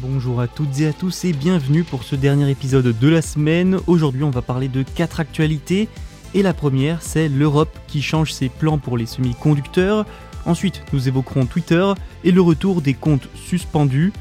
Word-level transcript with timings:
Bonjour 0.00 0.40
à 0.40 0.46
toutes 0.46 0.80
et 0.80 0.86
à 0.86 0.92
tous 0.92 1.24
et 1.24 1.32
bienvenue 1.32 1.82
pour 1.82 2.04
ce 2.04 2.14
dernier 2.14 2.48
épisode 2.48 2.96
de 2.96 3.08
la 3.08 3.20
semaine. 3.20 3.80
Aujourd'hui 3.88 4.22
on 4.22 4.30
va 4.30 4.42
parler 4.42 4.68
de 4.68 4.84
quatre 4.84 5.18
actualités 5.18 5.88
et 6.34 6.42
la 6.42 6.54
première 6.54 7.02
c'est 7.02 7.28
l'Europe 7.28 7.76
qui 7.88 8.00
change 8.00 8.32
ses 8.32 8.48
plans 8.48 8.78
pour 8.78 8.96
les 8.96 9.06
semi-conducteurs. 9.06 10.06
Ensuite 10.46 10.84
nous 10.92 11.08
évoquerons 11.08 11.46
Twitter 11.46 11.84
et 12.22 12.30
le 12.30 12.40
retour 12.40 12.80
des 12.80 12.94
comptes 12.94 13.28
suspendus. 13.34 14.12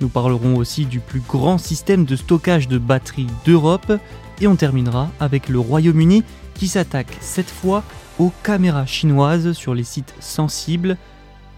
Nous 0.00 0.08
parlerons 0.08 0.56
aussi 0.56 0.84
du 0.84 0.98
plus 0.98 1.20
grand 1.20 1.58
système 1.58 2.06
de 2.06 2.16
stockage 2.16 2.66
de 2.66 2.78
batteries 2.78 3.28
d'Europe 3.44 3.92
et 4.40 4.48
on 4.48 4.56
terminera 4.56 5.10
avec 5.20 5.48
le 5.48 5.60
Royaume-Uni 5.60 6.24
qui 6.54 6.66
s'attaque 6.66 7.16
cette 7.20 7.50
fois 7.50 7.84
aux 8.18 8.32
caméras 8.42 8.86
chinoises 8.86 9.52
sur 9.52 9.74
les 9.74 9.84
sites 9.84 10.14
sensibles. 10.18 10.96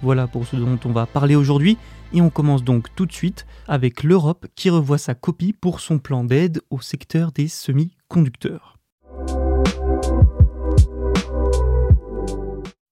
Voilà 0.03 0.27
pour 0.27 0.45
ce 0.45 0.57
dont 0.57 0.81
on 0.85 0.91
va 0.91 1.07
parler 1.07 1.37
aujourd'hui 1.37 1.79
et 2.13 2.21
on 2.21 2.29
commence 2.29 2.65
donc 2.65 2.89
tout 2.97 3.07
de 3.07 3.13
suite 3.13 3.47
avec 3.69 4.03
l'Europe 4.03 4.47
qui 4.57 4.69
revoit 4.69 4.99
sa 4.99 5.15
copie 5.15 5.53
pour 5.53 5.79
son 5.79 6.01
plan 6.01 6.25
d'aide 6.25 6.61
au 6.71 6.81
secteur 6.81 7.31
des 7.31 7.47
semi-conducteurs. 7.47 8.81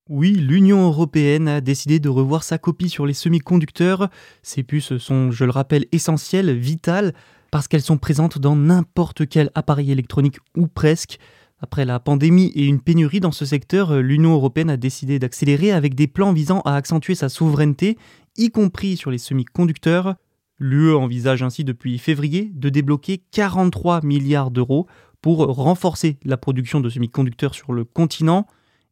Oui, 0.08 0.33
l'Union 0.33 0.86
européenne 0.86 1.48
a 1.48 1.61
décidé 1.61 1.98
de 1.98 2.08
revoir 2.08 2.44
sa 2.44 2.58
copie 2.58 2.89
sur 2.89 3.06
les 3.06 3.14
semi-conducteurs. 3.14 4.08
Ces 4.42 4.62
puces 4.62 4.98
sont, 4.98 5.33
je 5.33 5.45
le 5.45 5.50
rappelle, 5.50 5.86
essentielles, 5.91 6.56
vitales, 6.56 7.12
parce 7.50 7.67
qu'elles 7.67 7.83
sont 7.83 7.98
présentes 7.98 8.39
dans 8.39 8.55
n'importe 8.55 9.28
quel 9.28 9.50
appareil 9.56 9.91
électronique 9.91 10.39
ou 10.56 10.69
presque. 10.69 11.19
Après 11.62 11.84
la 11.84 12.00
pandémie 12.00 12.53
et 12.55 12.64
une 12.64 12.80
pénurie 12.80 13.20
dans 13.20 13.33
ce 13.33 13.44
secteur, 13.44 14.00
l'Union 14.00 14.33
européenne 14.33 14.70
a 14.70 14.78
décidé 14.78 15.19
d'accélérer 15.19 15.72
avec 15.72 15.94
des 15.94 16.06
plans 16.06 16.33
visant 16.33 16.62
à 16.62 16.75
accentuer 16.75 17.14
sa 17.14 17.28
souveraineté, 17.28 17.98
y 18.39 18.50
compris 18.50 18.97
sur 18.97 19.11
les 19.11 19.19
semi-conducteurs. 19.19 20.14
L'UE 20.58 20.94
envisage 20.94 21.42
ainsi 21.42 21.62
depuis 21.62 21.98
février 21.98 22.50
de 22.55 22.70
débloquer 22.70 23.22
43 23.30 24.00
milliards 24.02 24.50
d'euros 24.50 24.86
pour 25.20 25.39
renforcer 25.55 26.18
la 26.24 26.39
production 26.39 26.80
de 26.80 26.89
semi-conducteurs 26.89 27.55
sur 27.55 27.74
le 27.74 27.84
continent. 27.84 28.46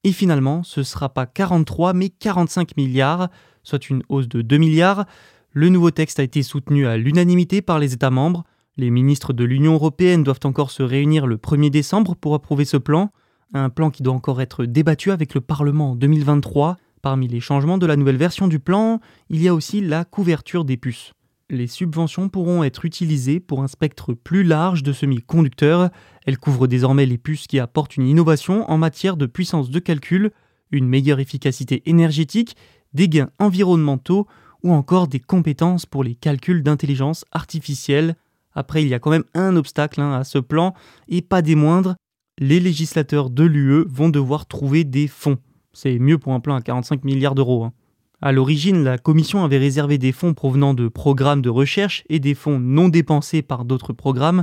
Et 0.05 0.13
finalement, 0.13 0.63
ce 0.63 0.81
ne 0.81 0.85
sera 0.85 1.09
pas 1.09 1.25
43 1.25 1.95
mais 1.95 2.11
45 2.11 2.77
milliards, 2.77 3.31
soit 3.63 3.89
une 3.89 4.03
hausse 4.11 4.29
de 4.29 4.43
2 4.43 4.59
milliards. 4.59 5.07
Le 5.53 5.71
nouveau 5.71 5.91
texte 5.91 6.21
a 6.21 6.23
été 6.23 6.43
soutenu 6.43 6.87
à 6.87 6.99
l'unanimité 6.99 7.63
par 7.63 7.79
les 7.79 7.95
États 7.95 8.11
membres. 8.11 8.45
Les 8.81 8.91
ministres 8.91 9.33
de 9.33 9.43
l'Union 9.43 9.75
européenne 9.75 10.23
doivent 10.23 10.39
encore 10.45 10.71
se 10.71 10.85
réunir 10.85 11.27
le 11.27 11.37
1er 11.37 11.69
décembre 11.69 12.15
pour 12.15 12.35
approuver 12.35 12.65
ce 12.65 12.77
plan, 12.77 13.11
un 13.53 13.71
plan 13.71 13.91
qui 13.91 14.05
doit 14.05 14.15
encore 14.15 14.41
être 14.41 14.67
débattu 14.67 15.11
avec 15.11 15.35
le 15.35 15.41
Parlement 15.41 15.91
en 15.91 15.97
2023. 15.97 16.77
Parmi 17.03 17.27
les 17.27 17.41
changements 17.41 17.79
de 17.79 17.87
la 17.87 17.97
nouvelle 17.97 18.17
version 18.17 18.47
du 18.47 18.61
plan, 18.61 19.01
il 19.31 19.43
y 19.43 19.49
a 19.49 19.55
aussi 19.55 19.81
la 19.81 20.05
couverture 20.05 20.65
des 20.65 20.77
puces. 20.77 21.13
Les 21.51 21.67
subventions 21.67 22.29
pourront 22.29 22.63
être 22.63 22.85
utilisées 22.85 23.41
pour 23.41 23.65
un 23.65 23.67
spectre 23.67 24.15
plus 24.15 24.45
large 24.45 24.85
de 24.85 24.93
semi-conducteurs. 24.93 25.91
Elles 26.25 26.39
couvrent 26.39 26.69
désormais 26.69 27.07
les 27.07 27.19
puces 27.19 27.49
qui 27.49 27.59
apportent 27.59 27.97
une 27.97 28.07
innovation 28.07 28.71
en 28.71 28.79
matière 28.79 29.17
de 29.17 29.27
puissance 29.27 29.71
de 29.71 29.79
calcul, 29.81 30.31
une 30.71 30.87
meilleure 30.87 31.19
efficacité 31.19 31.83
énergétique, 31.87 32.55
des 32.95 33.09
gains 33.09 33.31
environnementaux 33.41 34.29
ou 34.63 34.73
encore 34.73 35.09
des 35.09 35.19
compétences 35.19 35.85
pour 35.85 36.05
les 36.05 36.15
calculs 36.15 36.63
d'intelligence 36.63 37.25
artificielle. 37.33 38.15
Après, 38.59 38.83
il 38.83 38.89
y 38.89 38.95
a 38.95 38.99
quand 38.99 39.11
même 39.11 39.25
un 39.35 39.55
obstacle 39.55 40.01
hein, 40.01 40.13
à 40.15 40.25
ce 40.25 40.39
plan, 40.39 40.75
et 41.07 41.23
pas 41.23 41.43
des 41.43 41.55
moindres, 41.55 41.95
les 42.41 42.59
législateurs 42.59 43.31
de 43.31 43.45
l'UE 43.45 43.85
vont 43.89 44.09
devoir 44.09 44.47
trouver 44.47 44.83
des 44.83 45.07
fonds. 45.07 45.39
C'est 45.73 46.01
mieux 46.01 46.19
pour 46.19 46.33
un 46.33 46.41
plan 46.41 46.57
à 46.57 46.61
45 46.61 47.05
milliards 47.05 47.37
d'euros. 47.37 47.63
Hein. 47.63 47.73
À 48.21 48.33
l'origine, 48.33 48.83
la 48.83 48.99
Commission 48.99 49.45
avait 49.45 49.59
réservé 49.59 49.97
des 49.97 50.11
fonds 50.11 50.35
provenant 50.35 50.75
de 50.75 50.89
programmes 50.89 51.41
de 51.41 51.49
recherche 51.49 52.03
et 52.09 52.19
des 52.19 52.35
fonds 52.35 52.59
non 52.59 52.89
dépensés 52.89 53.43
par 53.43 53.65
d'autres 53.65 53.93
programmes, 53.93 54.43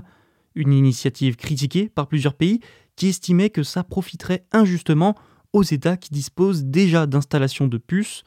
une 0.55 0.71
initiative 0.71 1.35
critiquée 1.35 1.89
par 1.89 2.07
plusieurs 2.07 2.35
pays 2.35 2.61
qui 2.95 3.07
estimaient 3.07 3.49
que 3.49 3.63
ça 3.63 3.83
profiterait 3.83 4.45
injustement 4.53 5.15
aux 5.51 5.63
États 5.63 5.97
qui 5.97 6.13
disposent 6.13 6.63
déjà 6.63 7.05
d'installations 7.05 7.67
de 7.67 7.77
puces. 7.77 8.23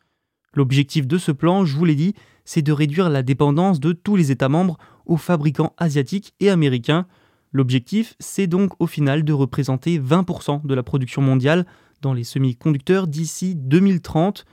L'objectif 0.52 1.06
de 1.06 1.16
ce 1.16 1.32
plan, 1.32 1.64
je 1.64 1.74
vous 1.74 1.86
l'ai 1.86 1.94
dit, 1.94 2.12
c'est 2.48 2.62
de 2.62 2.72
réduire 2.72 3.10
la 3.10 3.22
dépendance 3.22 3.78
de 3.78 3.92
tous 3.92 4.16
les 4.16 4.30
États 4.30 4.48
membres 4.48 4.78
aux 5.04 5.18
fabricants 5.18 5.74
asiatiques 5.76 6.32
et 6.40 6.48
américains. 6.48 7.04
L'objectif, 7.52 8.14
c'est 8.20 8.46
donc 8.46 8.72
au 8.78 8.86
final 8.86 9.22
de 9.22 9.34
représenter 9.34 10.00
20% 10.00 10.64
de 10.66 10.74
la 10.74 10.82
production 10.82 11.20
mondiale 11.20 11.66
dans 12.00 12.14
les 12.14 12.24
semi-conducteurs 12.24 13.06
d'ici 13.06 13.54
2030. 13.54 14.46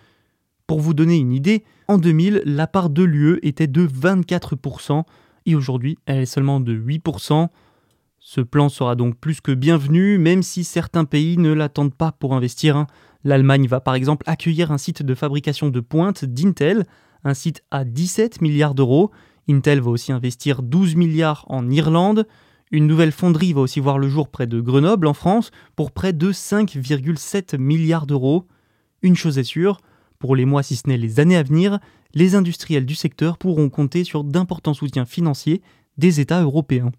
Pour 0.67 0.81
vous 0.81 0.93
donner 0.93 1.15
une 1.15 1.31
idée, 1.31 1.63
en 1.87 1.97
2000, 1.97 2.41
la 2.43 2.67
part 2.67 2.89
de 2.89 3.01
l'UE 3.01 3.39
était 3.43 3.67
de 3.67 3.87
24% 3.87 5.03
et 5.45 5.55
aujourd'hui, 5.55 5.97
elle 6.05 6.19
est 6.19 6.25
seulement 6.25 6.59
de 6.59 6.75
8%. 6.75 7.47
Ce 8.19 8.41
plan 8.41 8.67
sera 8.67 8.95
donc 8.97 9.15
plus 9.15 9.39
que 9.39 9.53
bienvenu, 9.53 10.17
même 10.17 10.43
si 10.43 10.65
certains 10.65 11.05
pays 11.05 11.37
ne 11.37 11.53
l'attendent 11.53 11.95
pas 11.95 12.11
pour 12.11 12.35
investir. 12.35 12.75
hein. 12.75 12.87
L'Allemagne 13.23 13.67
va 13.67 13.79
par 13.79 13.95
exemple 13.95 14.29
accueillir 14.29 14.73
un 14.73 14.77
site 14.77 15.01
de 15.01 15.15
fabrication 15.15 15.69
de 15.69 15.79
pointe 15.79 16.25
d'Intel, 16.25 16.85
un 17.25 17.33
site 17.33 17.63
à 17.71 17.83
17 17.83 18.41
milliards 18.41 18.75
d'euros. 18.75 19.11
Intel 19.49 19.81
va 19.81 19.91
aussi 19.91 20.11
investir 20.11 20.61
12 20.63 20.95
milliards 20.95 21.45
en 21.49 21.69
Irlande. 21.69 22.27
Une 22.71 22.87
nouvelle 22.87 23.11
fonderie 23.11 23.53
va 23.53 23.61
aussi 23.61 23.79
voir 23.79 23.99
le 23.99 24.07
jour 24.07 24.29
près 24.29 24.47
de 24.47 24.61
Grenoble 24.61 25.07
en 25.07 25.13
France 25.13 25.51
pour 25.75 25.91
près 25.91 26.13
de 26.13 26.31
5,7 26.31 27.57
milliards 27.57 28.07
d'euros. 28.07 28.47
Une 29.01 29.15
chose 29.15 29.37
est 29.37 29.43
sûre, 29.43 29.81
pour 30.19 30.35
les 30.35 30.45
mois 30.45 30.63
si 30.63 30.75
ce 30.75 30.87
n'est 30.87 30.97
les 30.97 31.19
années 31.19 31.37
à 31.37 31.43
venir, 31.43 31.79
les 32.13 32.35
industriels 32.35 32.85
du 32.85 32.95
secteur 32.95 33.37
pourront 33.37 33.69
compter 33.69 34.03
sur 34.03 34.23
d'importants 34.23 34.73
soutiens 34.73 35.05
financiers 35.05 35.61
des 35.97 36.19
États 36.19 36.41
européens. 36.41 36.91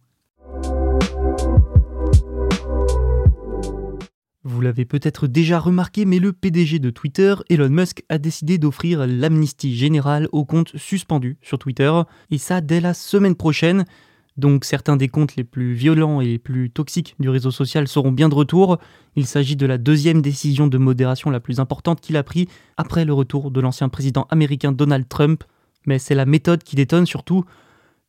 Vous 4.49 4.61
l'avez 4.61 4.85
peut-être 4.85 5.27
déjà 5.27 5.59
remarqué, 5.59 6.05
mais 6.05 6.21
le 6.21 6.33
PDG 6.33 6.79
de 6.79 6.91
Twitter, 6.91 7.35
Elon 7.51 7.69
Musk, 7.69 8.05
a 8.09 8.17
décidé 8.19 8.59
d'offrir 8.59 9.05
l'amnistie 9.05 9.75
générale 9.75 10.29
aux 10.31 10.45
comptes 10.45 10.77
suspendus 10.77 11.37
sur 11.43 11.59
Twitter, 11.59 11.93
et 12.31 12.39
ça 12.39 12.61
dès 12.61 12.81
la 12.81 12.95
semaine 12.95 13.35
prochaine. 13.35 13.85
Donc 14.37 14.65
certains 14.65 14.97
des 14.97 15.09
comptes 15.09 15.35
les 15.35 15.43
plus 15.43 15.75
violents 15.75 16.21
et 16.21 16.27
les 16.27 16.39
plus 16.39 16.71
toxiques 16.71 17.17
du 17.19 17.29
réseau 17.29 17.51
social 17.51 17.89
seront 17.89 18.13
bien 18.13 18.29
de 18.29 18.37
retour. 18.37 18.79
Il 19.17 19.27
s'agit 19.27 19.57
de 19.57 19.67
la 19.67 19.79
deuxième 19.79 20.23
décision 20.23 20.69
de 20.69 20.79
modération 20.79 21.31
la 21.31 21.41
plus 21.41 21.59
importante 21.59 22.01
qu'il 22.01 22.17
a 22.17 22.23
pris 22.23 22.47
après 22.77 23.05
le 23.05 23.15
retour 23.15 23.51
de 23.51 23.61
l'ancien 23.61 23.89
président 23.89 24.29
américain 24.31 24.71
Donald 24.71 25.09
Trump. 25.09 25.43
Mais 25.87 25.99
c'est 25.99 26.15
la 26.15 26.25
méthode 26.25 26.63
qui 26.63 26.77
détonne 26.77 27.07
surtout. 27.07 27.45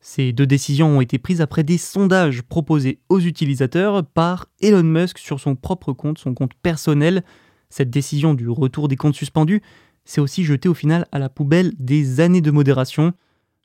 Ces 0.00 0.32
deux 0.32 0.46
décisions 0.46 0.96
ont 0.96 1.00
été 1.00 1.18
prises 1.18 1.40
après 1.40 1.64
des 1.64 1.78
sondages 1.78 2.42
proposés 2.42 3.00
aux 3.08 3.20
utilisateurs 3.20 4.06
par 4.06 4.46
Elon 4.60 4.84
Musk 4.84 5.18
sur 5.18 5.40
son 5.40 5.56
propre 5.56 5.92
compte, 5.92 6.18
son 6.18 6.34
compte 6.34 6.54
personnel. 6.54 7.24
Cette 7.68 7.90
décision 7.90 8.34
du 8.34 8.48
retour 8.48 8.88
des 8.88 8.96
comptes 8.96 9.16
suspendus 9.16 9.60
s'est 10.04 10.20
aussi 10.20 10.44
jetée 10.44 10.68
au 10.68 10.74
final 10.74 11.06
à 11.12 11.18
la 11.18 11.28
poubelle 11.28 11.72
des 11.78 12.20
années 12.20 12.40
de 12.40 12.50
modération. 12.50 13.12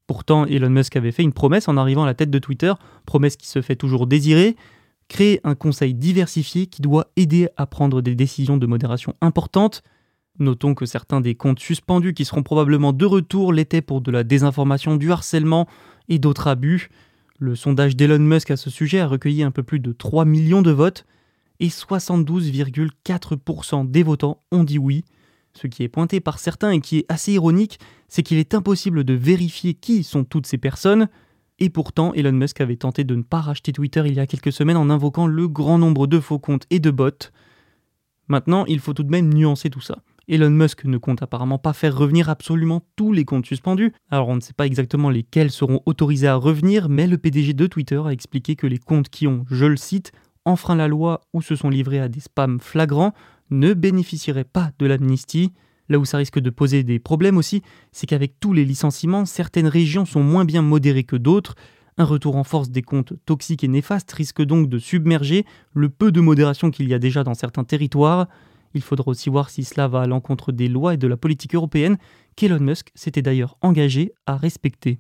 Pourtant, 0.07 0.45
Elon 0.45 0.69
Musk 0.69 0.95
avait 0.95 1.12
fait 1.12 1.24
une 1.24 1.33
promesse 1.33 1.68
en 1.68 1.77
arrivant 1.77 2.03
à 2.03 2.07
la 2.07 2.13
tête 2.13 2.31
de 2.31 2.39
Twitter, 2.39 2.74
promesse 3.06 3.38
qui 3.38 3.47
se 3.47 3.62
fait 3.62 3.75
toujours 3.75 4.07
désirer, 4.07 4.57
créer 5.07 5.39
un 5.44 5.56
conseil 5.56 5.94
diversifié 5.94 6.65
qui 6.68 6.81
doit 6.81 7.12
aider 7.15 7.47
à 7.57 7.68
prendre 7.68 8.01
des 8.01 8.15
décisions 8.15 8.57
de 8.57 8.65
modération 8.65 9.15
importantes. 9.21 9.83
Notons 10.39 10.74
que 10.74 10.88
certains 10.88 11.21
des 11.21 11.36
comptes 11.36 11.59
suspendus 11.59 12.13
qui 12.13 12.25
seront 12.25 12.44
probablement 12.44 12.91
de 12.91 13.06
retour 13.06 13.53
l'étaient 13.53 13.81
pour 13.81 14.01
de 14.01 14.12
la 14.12 14.24
désinformation, 14.24 14.95
du 14.97 15.12
harcèlement 15.12 15.68
et 16.09 16.19
d'autres 16.19 16.47
abus. 16.47 16.89
Le 17.39 17.55
sondage 17.55 17.95
d'Elon 17.95 18.19
Musk 18.19 18.51
à 18.51 18.57
ce 18.57 18.69
sujet 18.69 19.00
a 19.00 19.07
recueilli 19.07 19.41
un 19.44 19.51
peu 19.51 19.63
plus 19.63 19.79
de 19.79 19.91
3 19.91 20.25
millions 20.25 20.61
de 20.61 20.71
votes 20.71 21.05
et 21.59 21.67
72,4% 21.67 23.89
des 23.89 24.03
votants 24.03 24.44
ont 24.51 24.63
dit 24.63 24.77
oui. 24.77 25.03
Ce 25.53 25.67
qui 25.67 25.83
est 25.83 25.89
pointé 25.89 26.19
par 26.19 26.39
certains 26.39 26.71
et 26.71 26.81
qui 26.81 26.97
est 27.00 27.05
assez 27.09 27.33
ironique, 27.33 27.79
c'est 28.07 28.23
qu'il 28.23 28.38
est 28.38 28.55
impossible 28.55 29.03
de 29.03 29.13
vérifier 29.13 29.75
qui 29.75 30.03
sont 30.03 30.23
toutes 30.23 30.47
ces 30.47 30.57
personnes. 30.57 31.09
Et 31.59 31.69
pourtant, 31.69 32.11
Elon 32.13 32.31
Musk 32.31 32.59
avait 32.61 32.75
tenté 32.75 33.03
de 33.03 33.15
ne 33.15 33.21
pas 33.21 33.41
racheter 33.41 33.71
Twitter 33.71 34.01
il 34.05 34.15
y 34.15 34.19
a 34.19 34.25
quelques 34.25 34.51
semaines 34.51 34.77
en 34.77 34.89
invoquant 34.89 35.27
le 35.27 35.47
grand 35.47 35.77
nombre 35.77 36.07
de 36.07 36.19
faux 36.19 36.39
comptes 36.39 36.65
et 36.71 36.79
de 36.79 36.89
bots. 36.89 37.11
Maintenant, 38.27 38.65
il 38.65 38.79
faut 38.79 38.94
tout 38.94 39.03
de 39.03 39.11
même 39.11 39.31
nuancer 39.33 39.69
tout 39.69 39.81
ça. 39.81 40.00
Elon 40.29 40.49
Musk 40.49 40.85
ne 40.85 40.97
compte 40.97 41.21
apparemment 41.21 41.57
pas 41.57 41.73
faire 41.73 41.97
revenir 41.97 42.29
absolument 42.29 42.81
tous 42.95 43.11
les 43.11 43.25
comptes 43.25 43.45
suspendus. 43.45 43.93
Alors 44.09 44.29
on 44.29 44.35
ne 44.35 44.41
sait 44.41 44.53
pas 44.53 44.65
exactement 44.65 45.09
lesquels 45.09 45.51
seront 45.51 45.81
autorisés 45.85 46.27
à 46.27 46.35
revenir, 46.35 46.87
mais 46.87 47.07
le 47.07 47.17
PDG 47.17 47.53
de 47.53 47.67
Twitter 47.67 48.01
a 48.05 48.13
expliqué 48.13 48.55
que 48.55 48.67
les 48.67 48.77
comptes 48.77 49.09
qui 49.09 49.27
ont, 49.27 49.45
je 49.49 49.65
le 49.65 49.75
cite, 49.75 50.13
enfreint 50.45 50.75
la 50.75 50.87
loi 50.87 51.21
ou 51.33 51.41
se 51.41 51.55
sont 51.55 51.69
livrés 51.69 51.99
à 51.99 52.07
des 52.07 52.21
spams 52.21 52.59
flagrants 52.59 53.13
ne 53.49 53.73
bénéficieraient 53.73 54.43
pas 54.45 54.71
de 54.79 54.85
l'amnistie. 54.85 55.51
Là 55.89 55.99
où 55.99 56.05
ça 56.05 56.17
risque 56.17 56.39
de 56.39 56.49
poser 56.49 56.83
des 56.83 56.99
problèmes 56.99 57.37
aussi, 57.37 57.61
c'est 57.91 58.07
qu'avec 58.07 58.39
tous 58.39 58.53
les 58.53 58.65
licenciements, 58.65 59.25
certaines 59.25 59.67
régions 59.67 60.05
sont 60.05 60.23
moins 60.23 60.45
bien 60.45 60.61
modérées 60.61 61.03
que 61.03 61.17
d'autres. 61.17 61.55
Un 61.97 62.05
retour 62.05 62.37
en 62.37 62.43
force 62.43 62.69
des 62.69 62.81
comptes 62.81 63.13
toxiques 63.25 63.63
et 63.63 63.67
néfastes 63.67 64.11
risque 64.13 64.41
donc 64.41 64.69
de 64.69 64.79
submerger 64.79 65.45
le 65.73 65.89
peu 65.89 66.11
de 66.11 66.21
modération 66.21 66.71
qu'il 66.71 66.87
y 66.87 66.93
a 66.93 66.99
déjà 66.99 67.23
dans 67.23 67.35
certains 67.35 67.65
territoires. 67.65 68.27
Il 68.73 68.81
faudra 68.81 69.09
aussi 69.09 69.29
voir 69.29 69.49
si 69.49 69.63
cela 69.63 69.87
va 69.87 70.01
à 70.01 70.07
l'encontre 70.07 70.51
des 70.51 70.67
lois 70.67 70.93
et 70.93 70.97
de 70.97 71.07
la 71.07 71.17
politique 71.17 71.55
européenne 71.55 71.97
qu'Elon 72.35 72.59
Musk 72.59 72.91
s'était 72.95 73.21
d'ailleurs 73.21 73.57
engagé 73.61 74.13
à 74.25 74.35
respecter. 74.35 74.99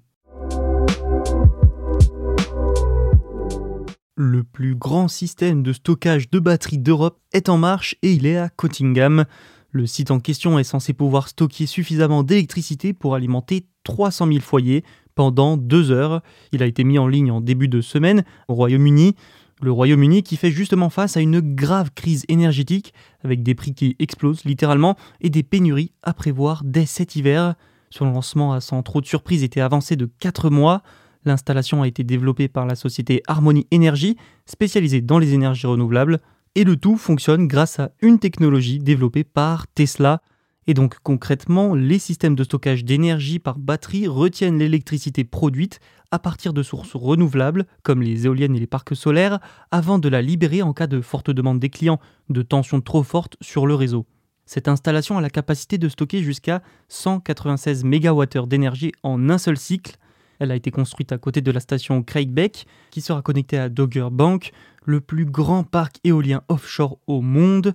Le 4.15 4.43
plus 4.43 4.75
grand 4.75 5.07
système 5.07 5.63
de 5.63 5.73
stockage 5.73 6.29
de 6.29 6.37
batteries 6.37 6.77
d'Europe 6.77 7.19
est 7.33 7.49
en 7.49 7.57
marche 7.57 7.95
et 8.03 8.13
il 8.13 8.27
est 8.27 8.37
à 8.37 8.49
Cottingham. 8.49 9.25
Le 9.71 9.87
site 9.87 10.11
en 10.11 10.19
question 10.19 10.59
est 10.59 10.63
censé 10.63 10.93
pouvoir 10.93 11.27
stocker 11.27 11.65
suffisamment 11.65 12.21
d'électricité 12.21 12.93
pour 12.93 13.15
alimenter 13.15 13.65
300 13.85 14.27
000 14.27 14.39
foyers 14.39 14.83
pendant 15.15 15.57
deux 15.57 15.89
heures. 15.89 16.21
Il 16.51 16.61
a 16.61 16.67
été 16.67 16.83
mis 16.83 16.99
en 16.99 17.07
ligne 17.07 17.31
en 17.31 17.41
début 17.41 17.67
de 17.67 17.81
semaine 17.81 18.23
au 18.47 18.53
Royaume-Uni. 18.53 19.15
Le 19.63 19.71
Royaume-Uni 19.71 20.23
qui 20.23 20.35
fait 20.35 20.51
justement 20.51 20.89
face 20.89 21.15
à 21.15 21.21
une 21.21 21.39
grave 21.39 21.91
crise 21.95 22.25
énergétique 22.27 22.93
avec 23.23 23.43
des 23.43 23.55
prix 23.55 23.73
qui 23.73 23.95
explosent 23.97 24.43
littéralement 24.43 24.97
et 25.21 25.29
des 25.29 25.41
pénuries 25.41 25.93
à 26.03 26.13
prévoir 26.13 26.63
dès 26.65 26.85
cet 26.85 27.15
hiver. 27.15 27.55
Son 27.89 28.11
lancement 28.11 28.51
a 28.51 28.59
sans 28.59 28.83
trop 28.83 28.99
de 28.99 29.05
surprise 29.05 29.41
été 29.41 29.61
avancé 29.61 29.95
de 29.95 30.09
4 30.19 30.49
mois. 30.49 30.83
L'installation 31.23 31.81
a 31.81 31.87
été 31.87 32.03
développée 32.03 32.49
par 32.49 32.65
la 32.65 32.75
société 32.75 33.23
Harmony 33.25 33.65
Energy, 33.73 34.17
spécialisée 34.45 34.99
dans 34.99 35.17
les 35.17 35.33
énergies 35.33 35.67
renouvelables, 35.67 36.19
et 36.55 36.65
le 36.65 36.75
tout 36.75 36.97
fonctionne 36.97 37.47
grâce 37.47 37.79
à 37.79 37.91
une 38.01 38.19
technologie 38.19 38.79
développée 38.79 39.23
par 39.23 39.67
Tesla. 39.67 40.21
Et 40.67 40.73
donc 40.73 40.97
concrètement, 41.03 41.73
les 41.73 41.99
systèmes 41.99 42.35
de 42.35 42.43
stockage 42.43 42.83
d'énergie 42.83 43.39
par 43.39 43.57
batterie 43.57 44.07
retiennent 44.07 44.59
l'électricité 44.59 45.23
produite 45.23 45.79
à 46.13 46.19
partir 46.19 46.53
de 46.53 46.61
sources 46.61 46.95
renouvelables, 46.95 47.65
comme 47.81 48.03
les 48.03 48.27
éoliennes 48.27 48.55
et 48.55 48.59
les 48.59 48.67
parcs 48.67 48.95
solaires, 48.95 49.39
avant 49.71 49.97
de 49.97 50.07
la 50.07 50.21
libérer 50.21 50.61
en 50.61 50.71
cas 50.71 50.85
de 50.85 51.01
forte 51.01 51.31
demande 51.31 51.59
des 51.59 51.69
clients, 51.69 51.99
de 52.29 52.43
tension 52.43 52.81
trop 52.81 53.01
forte 53.01 53.35
sur 53.41 53.65
le 53.65 53.73
réseau. 53.73 54.05
Cette 54.45 54.67
installation 54.67 55.17
a 55.17 55.21
la 55.21 55.31
capacité 55.31 55.79
de 55.79 55.89
stocker 55.89 56.21
jusqu'à 56.21 56.61
196 56.89 57.83
MWh 57.83 58.47
d'énergie 58.47 58.91
en 59.01 59.29
un 59.29 59.39
seul 59.39 59.57
cycle, 59.57 59.97
elle 60.39 60.51
a 60.51 60.55
été 60.55 60.71
construite 60.71 61.11
à 61.11 61.17
côté 61.17 61.41
de 61.41 61.51
la 61.51 61.59
station 61.59 62.03
Craigbeck, 62.03 62.65
qui 62.91 63.01
sera 63.01 63.21
connectée 63.21 63.57
à 63.57 63.69
Dogger 63.69 64.09
Bank, 64.11 64.51
le 64.83 64.99
plus 64.99 65.25
grand 65.25 65.63
parc 65.63 65.97
éolien 66.03 66.41
offshore 66.49 66.99
au 67.07 67.21
monde. 67.21 67.73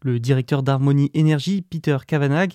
Le 0.00 0.20
directeur 0.20 0.62
d'Harmony 0.62 1.10
Energy, 1.16 1.62
Peter 1.62 1.96
Kavanagh, 2.06 2.54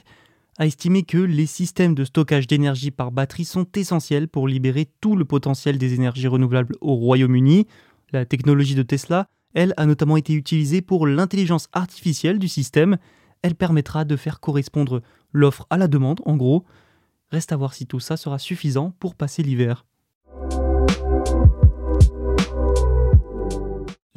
a 0.59 0.65
estimé 0.65 1.03
que 1.03 1.17
les 1.17 1.45
systèmes 1.45 1.95
de 1.95 2.03
stockage 2.03 2.45
d'énergie 2.45 2.91
par 2.91 3.11
batterie 3.11 3.45
sont 3.45 3.65
essentiels 3.75 4.27
pour 4.27 4.45
libérer 4.47 4.91
tout 4.99 5.15
le 5.15 5.23
potentiel 5.23 5.77
des 5.77 5.93
énergies 5.93 6.27
renouvelables 6.27 6.75
au 6.81 6.95
Royaume-Uni. 6.95 7.65
La 8.11 8.25
technologie 8.25 8.75
de 8.75 8.83
Tesla, 8.83 9.27
elle, 9.53 9.73
a 9.77 9.85
notamment 9.85 10.17
été 10.17 10.33
utilisée 10.33 10.81
pour 10.81 11.07
l'intelligence 11.07 11.69
artificielle 11.71 12.39
du 12.39 12.49
système. 12.49 12.97
Elle 13.41 13.55
permettra 13.55 14.03
de 14.03 14.17
faire 14.17 14.41
correspondre 14.41 15.01
l'offre 15.31 15.65
à 15.69 15.77
la 15.77 15.87
demande, 15.87 16.19
en 16.25 16.35
gros. 16.35 16.65
Reste 17.31 17.53
à 17.53 17.57
voir 17.57 17.73
si 17.73 17.85
tout 17.85 18.01
ça 18.01 18.17
sera 18.17 18.37
suffisant 18.37 18.93
pour 18.99 19.15
passer 19.15 19.43
l'hiver. 19.43 19.85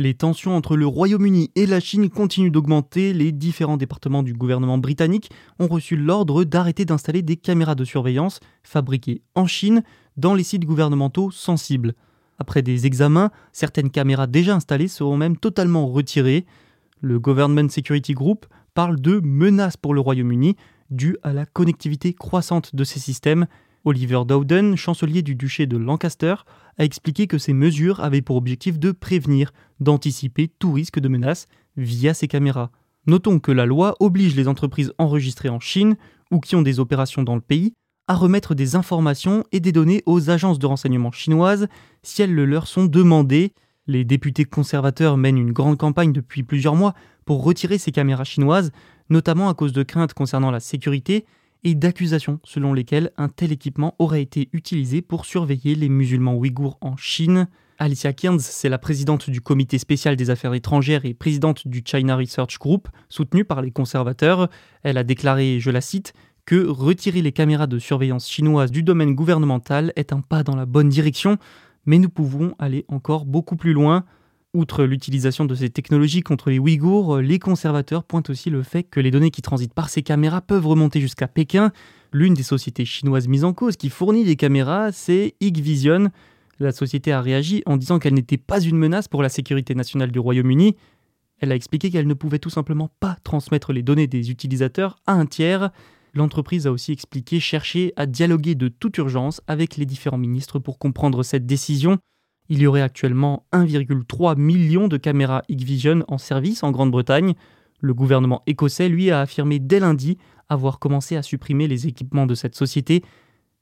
Les 0.03 0.15
tensions 0.15 0.57
entre 0.57 0.77
le 0.77 0.85
Royaume-Uni 0.85 1.53
et 1.55 1.65
la 1.65 1.79
Chine 1.79 2.11
continuent 2.11 2.51
d'augmenter. 2.51 3.13
Les 3.13 3.31
différents 3.31 3.77
départements 3.77 4.25
du 4.25 4.35
gouvernement 4.35 4.77
britannique 4.77 5.31
ont 5.61 5.69
reçu 5.69 5.95
l'ordre 5.95 6.43
d'arrêter 6.43 6.85
d'installer 6.85 7.23
des 7.23 7.37
caméras 7.37 7.77
de 7.77 7.85
surveillance 7.85 8.41
fabriquées 8.65 9.23
en 9.37 9.47
Chine 9.47 9.85
dans 10.17 10.35
les 10.35 10.43
sites 10.43 10.65
gouvernementaux 10.65 11.31
sensibles. 11.31 11.95
Après 12.41 12.63
des 12.63 12.85
examens, 12.85 13.31
certaines 13.53 13.91
caméras 13.91 14.27
déjà 14.27 14.57
installées 14.57 14.89
seront 14.89 15.17
même 15.17 15.37
totalement 15.37 15.87
retirées. 15.87 16.47
Le 17.01 17.21
Government 17.21 17.69
Security 17.69 18.15
Group 18.15 18.47
parle 18.75 19.01
de 19.01 19.21
menaces 19.23 19.77
pour 19.77 19.95
le 19.95 20.01
Royaume-Uni 20.01 20.57
dû 20.91 21.17
à 21.23 21.33
la 21.33 21.47
connectivité 21.47 22.13
croissante 22.13 22.75
de 22.75 22.83
ces 22.83 22.99
systèmes. 22.99 23.47
Oliver 23.85 24.23
Dowden, 24.27 24.77
chancelier 24.77 25.23
du 25.23 25.35
duché 25.35 25.67
de 25.67 25.77
Lancaster, 25.77 26.35
a 26.79 26.85
expliqué 26.85 27.27
que 27.27 27.39
ces 27.39 27.53
mesures 27.53 28.01
avaient 28.01 28.23
pour 28.23 28.37
objectif 28.37 28.79
de 28.79 28.93
prévenir, 28.93 29.53
d'anticiper 29.81 30.49
tout 30.49 30.73
risque 30.73 31.01
de 31.01 31.09
menace 31.09 31.49
via 31.77 32.15
ces 32.15 32.29
caméras. 32.29 32.71
Notons 33.07 33.41
que 33.41 33.51
la 33.51 33.67
loi 33.67 33.97
oblige 33.99 34.37
les 34.37 34.47
entreprises 34.47 34.93
enregistrées 34.99 35.49
en 35.49 35.59
Chine 35.59 35.97
ou 36.31 36.39
qui 36.39 36.55
ont 36.55 36.63
des 36.63 36.79
opérations 36.79 37.25
dans 37.25 37.35
le 37.35 37.41
pays 37.41 37.75
à 38.07 38.15
remettre 38.15 38.55
des 38.55 38.77
informations 38.77 39.45
et 39.53 39.61
des 39.61 39.73
données 39.73 40.03
aux 40.07 40.31
agences 40.31 40.59
de 40.59 40.67
renseignement 40.67 41.13
chinoises 41.13 41.67
si 42.03 42.23
elles 42.23 42.35
le 42.35 42.45
leur 42.45 42.67
sont 42.67 42.85
demandées. 42.85 43.53
Les 43.89 44.05
députés 44.05 44.45
conservateurs 44.45 45.17
mènent 45.17 45.39
une 45.39 45.53
grande 45.53 45.79
campagne 45.79 46.13
depuis 46.13 46.45
plusieurs 46.45 46.77
mois 46.77 46.95
pour 47.25 47.43
retirer 47.43 47.79
ces 47.79 47.91
caméras 47.91 48.25
chinoises, 48.25 48.71
notamment 49.11 49.49
à 49.49 49.55
cause 49.55 49.73
de 49.73 49.83
craintes 49.83 50.15
concernant 50.15 50.53
la 50.53 50.61
sécurité 50.61 51.25
et 51.65 51.75
d'accusations 51.75 52.41
selon 52.45 52.75
lesquelles 52.75 53.11
un 53.17 53.29
tel 53.29 53.53
équipement 53.53 53.95
aurait 53.99 54.23
été 54.23 54.49
utilisé 54.53 55.03
pour 55.03 55.25
surveiller 55.25 55.75
les 55.75 55.89
musulmans 55.89 56.35
ouïghours 56.35 56.79
en 56.81 56.97
Chine. 56.97 57.49
Alicia 57.79 58.13
Kearns, 58.13 58.41
c'est 58.41 58.69
la 58.69 58.79
présidente 58.79 59.31
du 59.31 59.41
comité 59.41 59.79
spécial 59.79 60.17
des 60.17 60.31
affaires 60.31 60.55
étrangères 60.55 61.05
et 61.05 61.15
présidente 61.15 61.67
du 61.67 61.83
China 61.85 62.17
Research 62.17 62.59
Group, 62.59 62.89
soutenue 63.09 63.45
par 63.45 63.63
les 63.63 63.71
conservateurs. 63.71 64.49
Elle 64.83 64.99
a 64.99 65.05
déclaré, 65.05 65.59
je 65.59 65.71
la 65.71 65.81
cite, 65.81 66.13
que 66.45 66.67
retirer 66.67 67.23
les 67.23 67.33
caméras 67.33 67.67
de 67.67 67.79
surveillance 67.79 68.29
chinoises 68.29 68.71
du 68.71 68.83
domaine 68.83 69.15
gouvernemental 69.15 69.93
est 69.97 70.13
un 70.13 70.21
pas 70.21 70.43
dans 70.43 70.57
la 70.57 70.67
bonne 70.67 70.89
direction, 70.89 71.39
mais 71.87 71.99
nous 71.99 72.09
pouvons 72.09 72.55
aller 72.59 72.85
encore 72.89 73.25
beaucoup 73.25 73.57
plus 73.57 73.73
loin. 73.73 74.05
Outre 74.55 74.85
l'utilisation 74.85 75.47
de 75.47 75.55
ces 75.55 75.71
technologies 75.71 76.21
contre 76.21 76.51
les 76.51 76.59
Ouïghours, 76.59 77.21
les 77.21 77.39
conservateurs 77.39 78.05
pointent 78.05 78.29
aussi 78.29 78.51
le 78.51 78.63
fait 78.63 78.83
que 78.83 79.01
les 79.01 79.11
données 79.11 79.31
qui 79.31 79.41
transitent 79.41 79.73
par 79.73 79.89
ces 79.89 80.03
caméras 80.03 80.43
peuvent 80.43 80.67
remonter 80.67 81.01
jusqu'à 81.01 81.27
Pékin. 81.27 81.73
L'une 82.13 82.35
des 82.35 82.43
sociétés 82.43 82.85
chinoises 82.85 83.29
mises 83.29 83.45
en 83.45 83.55
cause 83.55 83.79
qui 83.79 83.89
fournit 83.89 84.25
les 84.25 84.37
caméras, 84.37 84.93
c'est 84.93 85.37
Hikvision. 85.41 86.11
La 86.61 86.73
société 86.73 87.13
a 87.13 87.23
réagi 87.23 87.63
en 87.65 87.79
disant 87.79 87.99
qu'elle 87.99 88.13
n'était 88.13 88.37
pas 88.37 88.61
une 88.61 88.77
menace 88.77 89.09
pour 89.09 89.23
la 89.23 89.31
sécurité 89.31 89.75
nationale 89.75 90.13
du 90.13 90.19
Royaume-Uni. 90.19 90.77
Elle 91.41 91.51
a 91.51 91.55
expliqué 91.55 91.91
qu'elle 91.91 92.07
ne 92.07 92.13
pouvait 92.13 92.39
tout 92.39 92.51
simplement 92.51 92.91
pas 93.01 93.17
transmettre 93.25 93.73
les 93.73 93.83
données 93.83 94.07
des 94.07 94.31
utilisateurs 94.31 94.99
à 95.07 95.15
un 95.15 95.25
tiers. 95.25 95.71
L'entreprise 96.13 96.67
a 96.67 96.73
aussi 96.73 96.93
expliqué 96.93 97.41
chercher 97.41 97.95
à 97.97 98.05
dialoguer 98.05 98.55
de 98.55 98.69
toute 98.69 98.99
urgence 98.99 99.41
avec 99.47 99.79
les 99.79 99.87
différents 99.87 100.19
ministres 100.19 100.59
pour 100.59 100.79
comprendre 100.79 101.23
cette 101.23 101.47
décision. 101.47 101.99
Il 102.55 102.61
y 102.61 102.67
aurait 102.67 102.83
actuellement 102.83 103.47
1,3 103.55 104.37
million 104.37 104.87
de 104.87 104.99
caméras 104.99 105.41
Hikvision 105.49 106.05
en 106.07 106.19
service 106.19 106.63
en 106.63 106.71
Grande-Bretagne. 106.71 107.33
Le 107.81 107.95
gouvernement 107.95 108.43
écossais, 108.47 108.91
lui, 108.91 109.11
a 109.11 109.23
affirmé 109.23 109.59
dès 109.59 109.81
lundi 109.81 110.19
avoir 110.51 110.79
commencé 110.79 111.17
à 111.17 111.23
supprimer 111.23 111.67
les 111.67 111.87
équipements 111.87 112.27
de 112.27 112.35
cette 112.35 112.55
société. 112.55 113.03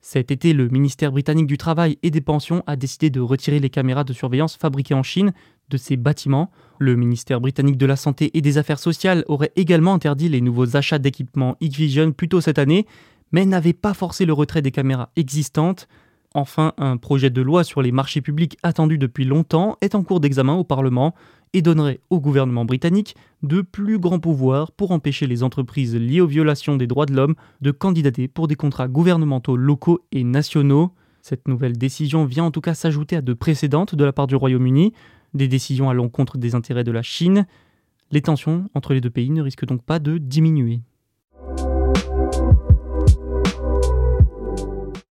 Cet 0.00 0.32
été, 0.32 0.52
le 0.52 0.68
ministère 0.68 1.12
britannique 1.12 1.46
du 1.46 1.56
Travail 1.56 1.98
et 2.02 2.10
des 2.10 2.20
Pensions 2.20 2.64
a 2.66 2.74
décidé 2.74 3.10
de 3.10 3.20
retirer 3.20 3.60
les 3.60 3.70
caméras 3.70 4.02
de 4.02 4.12
surveillance 4.12 4.56
fabriquées 4.56 4.94
en 4.94 5.04
Chine 5.04 5.34
de 5.68 5.76
ses 5.76 5.96
bâtiments. 5.96 6.50
Le 6.80 6.96
ministère 6.96 7.40
britannique 7.40 7.78
de 7.78 7.86
la 7.86 7.94
Santé 7.94 8.36
et 8.36 8.40
des 8.40 8.58
Affaires 8.58 8.80
sociales 8.80 9.22
aurait 9.28 9.52
également 9.54 9.94
interdit 9.94 10.28
les 10.28 10.40
nouveaux 10.40 10.76
achats 10.76 10.98
d'équipements 10.98 11.56
Hikvision 11.60 12.10
plus 12.10 12.28
tôt 12.28 12.40
cette 12.40 12.58
année, 12.58 12.86
mais 13.30 13.46
n'avait 13.46 13.72
pas 13.72 13.94
forcé 13.94 14.26
le 14.26 14.32
retrait 14.32 14.62
des 14.62 14.72
caméras 14.72 15.10
existantes. 15.14 15.86
Enfin, 16.34 16.74
un 16.78 16.96
projet 16.96 17.30
de 17.30 17.42
loi 17.42 17.64
sur 17.64 17.82
les 17.82 17.90
marchés 17.90 18.20
publics 18.20 18.56
attendu 18.62 18.98
depuis 18.98 19.24
longtemps 19.24 19.76
est 19.80 19.96
en 19.96 20.04
cours 20.04 20.20
d'examen 20.20 20.54
au 20.54 20.64
Parlement. 20.64 21.14
et 21.52 21.62
donnerait 21.62 21.98
au 22.10 22.20
gouvernement 22.20 22.64
britannique 22.64 23.16
de 23.42 23.60
plus 23.60 23.98
grands 23.98 24.20
pouvoirs 24.20 24.70
pour 24.70 24.92
empêcher 24.92 25.26
les 25.26 25.42
entreprises 25.42 25.96
liées 25.96 26.20
aux 26.20 26.28
violations 26.28 26.76
des 26.76 26.86
droits 26.86 27.06
de 27.06 27.14
l'homme 27.14 27.34
de 27.60 27.72
candidater 27.72 28.28
pour 28.28 28.46
des 28.46 28.54
contrats 28.54 28.86
gouvernementaux 28.86 29.56
locaux 29.56 30.00
et 30.12 30.22
nationaux. 30.22 30.92
Cette 31.22 31.48
nouvelle 31.48 31.76
décision 31.76 32.24
vient 32.24 32.44
en 32.44 32.50
tout 32.52 32.60
cas 32.60 32.74
s'ajouter 32.74 33.16
à 33.16 33.20
de 33.20 33.32
précédentes 33.32 33.96
de 33.96 34.04
la 34.04 34.12
part 34.12 34.28
du 34.28 34.36
Royaume-Uni, 34.36 34.92
des 35.34 35.48
décisions 35.48 35.90
à 35.90 35.94
l'encontre 35.94 36.38
des 36.38 36.54
intérêts 36.54 36.84
de 36.84 36.92
la 36.92 37.02
Chine. 37.02 37.46
Les 38.12 38.22
tensions 38.22 38.70
entre 38.74 38.94
les 38.94 39.00
deux 39.00 39.10
pays 39.10 39.30
ne 39.30 39.42
risquent 39.42 39.66
donc 39.66 39.82
pas 39.82 39.98
de 39.98 40.18
diminuer. 40.18 40.82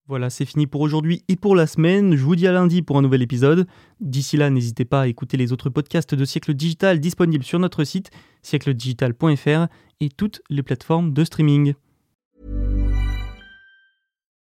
Voilà, 0.06 0.28
c'est 0.28 0.44
fini 0.44 0.66
pour 0.66 0.82
aujourd'hui 0.82 1.22
et 1.28 1.36
pour 1.36 1.56
la 1.56 1.66
semaine. 1.66 2.14
Je 2.14 2.22
vous 2.22 2.36
dis 2.36 2.46
à 2.46 2.52
lundi 2.52 2.82
pour 2.82 2.98
un 2.98 3.02
nouvel 3.02 3.22
épisode. 3.22 3.66
D'ici 4.00 4.36
là, 4.36 4.50
n'hésitez 4.50 4.84
pas 4.84 5.02
à 5.02 5.06
écouter 5.06 5.38
les 5.38 5.50
autres 5.50 5.70
podcasts 5.70 6.14
de 6.14 6.24
Siècle 6.26 6.52
Digital 6.52 7.00
disponibles 7.00 7.44
sur 7.44 7.58
notre 7.58 7.84
site 7.84 8.10
siècledigital.fr 8.42 9.66
et 10.00 10.08
toutes 10.10 10.42
les 10.50 10.62
plateformes 10.62 11.14
de 11.14 11.24
streaming. 11.24 11.74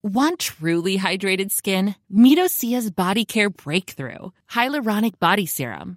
Want 0.04 0.38
truly 0.38 0.98
hydrated 0.98 1.50
skin? 1.50 1.94
Body 2.10 3.24
Care 3.24 3.50
Breakthrough 3.50 4.32
Hyaluronic 4.54 5.18
Body 5.18 5.46
Serum. 5.46 5.96